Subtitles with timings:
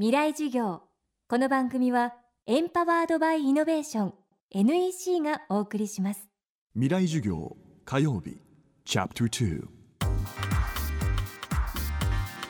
[0.00, 0.82] 未来授業。
[1.28, 2.14] この番組は
[2.46, 4.14] エンパワードバイイノベーション
[4.52, 6.28] NEC がお送りします。
[6.74, 8.40] 未来授業火曜日
[8.84, 9.66] チャプター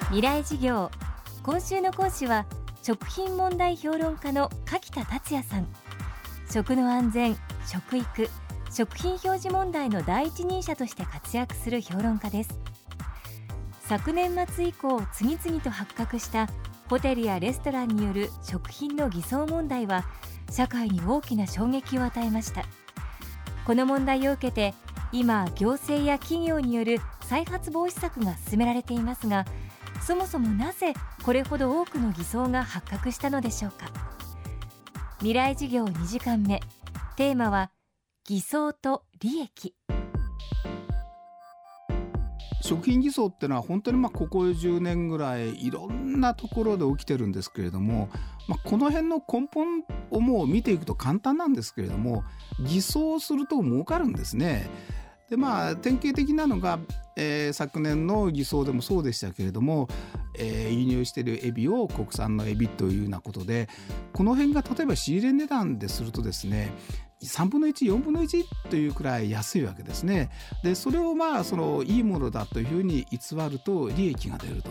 [0.08, 0.90] 未来授業
[1.42, 2.44] 今週の講師は
[2.82, 5.66] 食品問題評論家の柿田達也さん。
[6.52, 7.34] 食の安全
[7.66, 8.28] 食育
[8.70, 12.50] 食品表示問題の第一人者として活躍する評論家です。
[13.88, 16.46] 昨年末以降次々と発覚した
[16.88, 20.04] ホテルやレストランによる食品の偽装問題は
[20.50, 22.64] 社会に大きな衝撃を与えました。
[23.66, 24.74] この問題を受けて
[25.12, 29.44] 今行政や企業による再発防止策が進められていますが
[30.00, 33.86] そもそもなぜこれほど多くの偽装が発覚したのでしょうか。
[35.18, 36.60] 未来事業2時間目。
[37.16, 37.70] テーマは
[38.24, 39.74] 偽装と利益。
[42.68, 48.10] 食品偽装っていうのは本当にまあここ10年ぐらいいろんなところで起きてるんですけれども、
[48.46, 52.24] まあ、この辺の根本をもう見ていくと簡単なんですけれども
[52.60, 54.68] 偽装すると儲かるんですね。
[55.30, 56.78] でまあ典型的なのが、
[57.16, 59.88] えー、昨年の偽装でもそうでしたけれども、
[60.38, 63.68] えー、輸入しているエビを国産のエビというようなことで
[64.12, 66.72] この辺が例えば仕入れ値段でするとですね
[67.22, 70.30] 3分の14分の1というくらい安いわけですね。
[70.62, 73.18] でそれをまあそのいいものだというふうに偽
[73.50, 74.70] ると利益が出ると。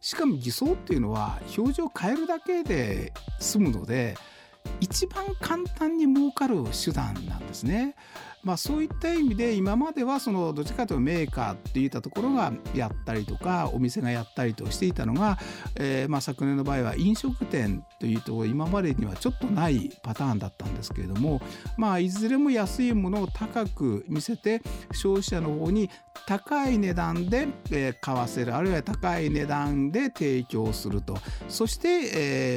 [0.00, 4.16] しかも偽装っていうのは表示を変えるだけで済むので
[4.80, 7.94] 一番簡単に儲かる手段なんですね。
[8.44, 15.38] まあ、そういった意味で今まではそのどっちかというとメーカーっていったところがやったりとかお店がやったりとしていたのが、
[15.76, 21.40] え、まあ昨年の場合は飲食店というと今までにはちょっとないパターンだったんですけれども、
[21.78, 25.90] まあ、いずれも安いものを高く見せて消費者の方に
[26.26, 31.16] 高い値段で、えー、買わせるあるいは高い値段で提供すると。
[31.48, 31.88] そして、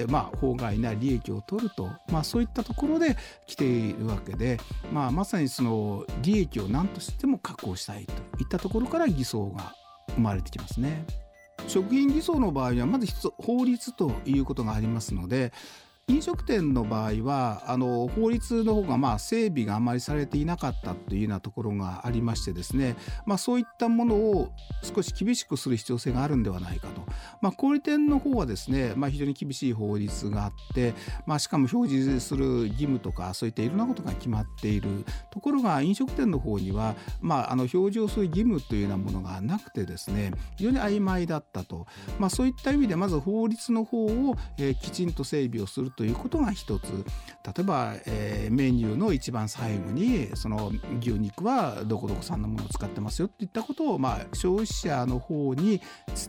[0.02, 4.60] えー、まあ法外な利益を取ると、まあ、そういったところで来ているわけで、
[4.92, 9.74] まあ、まさにその利益を何としても確保したいといったところから偽装が
[10.16, 11.06] 生まれてきますね。
[11.68, 15.52] 食品偽装の場合はまず一つ法律ということがありますので
[16.10, 22.96] 飲食店の場合はあの法律の方がまあ整備があまりされていなかったというようなところがありましてですね、
[23.26, 27.02] まあ、そういったものを少し厳しくする必要性があるんではないかと、
[27.42, 30.94] まあ、小売店の方はですね、まあ、非常に厳しい法律があって、
[31.26, 41.86] まあ、しかも表示する義務とかそういったいろんなことが決まっているところが飲食店の方には、まあ、あの表示をする義務というようなものがなくてですね非常に曖昧だったと、
[42.18, 46.92] まあ、そういった意味でまず法律の方を、えー、きちんと整備をするということが一つ
[47.44, 55.82] 例えば、えー、メニューの一番最後にその牛肉はどこどこ産のものを使ってますよっていったことを、まあ、消費者の方に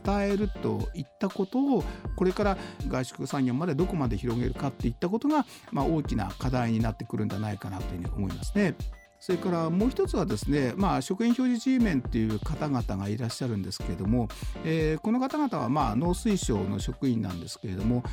[0.03, 1.83] 伝えるといったことを
[2.15, 8.75] これから外食産業までどこまで広げるかっていったことが、まあ、大きな課題になってくるんじゃないかなというふうに思いますね。
[9.19, 14.29] それからもう一つはですね、まあ、食品表示 G メンという方々がいらっしゃるんですけれども、
[14.63, 18.03] えー、この方々はまあ農水省の職員なんですけれども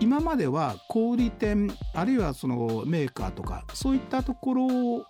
[0.00, 5.04] 今までは小売店あるいはそのメーカーとかそういったところを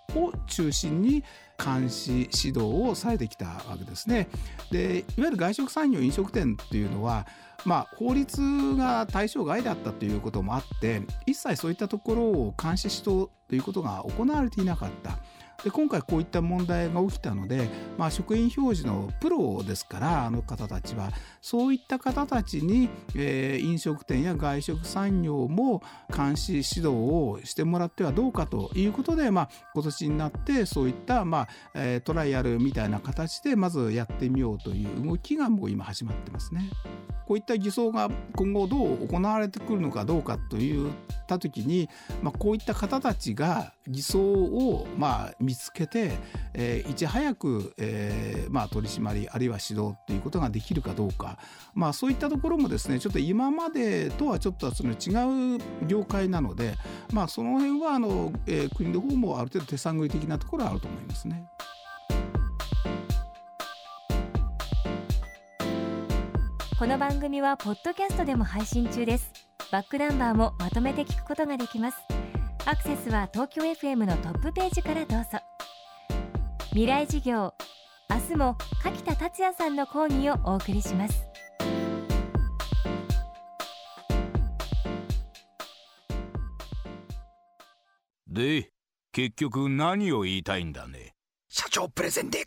[0.46, 1.24] 中心に
[1.62, 4.28] 監視指導をされてきたわけですね。
[4.70, 7.26] でいわゆる外食産業飲食店っていうのは
[7.64, 8.40] まあ、法律
[8.76, 15.18] が対象外だったということもあって一切そういったところを監視指導ということが行われていなかった。
[15.64, 21.10] で今回こういった問題が起きたので、まあ、食品表示のプロですからあの方たちは
[21.42, 25.82] そういった方たちに、えー、飲食店や外食産業も
[26.16, 36.70] 監視指導をしてもらってはどうかということで、まあ、今年になってそういった、まあえー、トライアルみたいな形でまずやってみようという動きがもう今始まってますね。
[37.28, 40.90] こういった偽装が今後どう行われてくるのかどうかといっ
[41.26, 41.90] た時に、
[42.22, 46.12] まあ、こういった方たちが偽装をまあ見つけて、
[46.54, 51.36] えー、いち早く、えーまあ、取り締まりあるいは指導っていうことができるかどうか、
[51.74, 56.76] まあ、そういったところもですねちょっと今までとはちょっとその違う業界なので、
[57.12, 61.44] まあ、その辺はあの、えー、国の方もある程度手探り的なところはあると思いますね。
[66.78, 69.32] この番組はポッドキャストでも配信中です。
[69.72, 71.98] バックナンバーもまとめて聞くことができます。
[72.66, 75.40] アクセスは東京 FM のトップページからどうぞ。
[76.68, 77.52] 未来事業
[78.08, 81.20] 明日も柿田達也さんの講義をお送りします。
[88.28, 88.70] で
[89.10, 91.16] 結局何を言いたいんだね？
[91.48, 92.46] 社長プレゼンで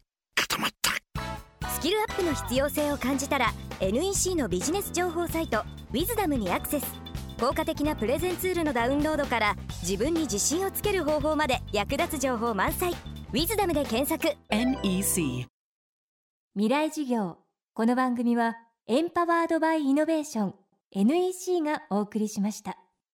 [1.82, 6.86] キルアップの必要性を感じたら NEC のビジネス情報サイト「ウィズダムにアクセス。
[7.40, 12.92] 効果的なプレゼンツールのダウンロードから自分に自信をつける方法まで役立つ情報満載
[13.34, 14.38] 「ウィズダムで検索。
[14.50, 15.48] NEC
[16.54, 17.38] 未来授業。
[17.74, 18.58] この番組は
[18.88, 20.56] エンパワードバイイノベーション
[20.92, 22.78] NEC がお送りしました